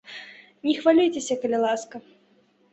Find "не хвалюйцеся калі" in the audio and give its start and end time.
0.69-1.57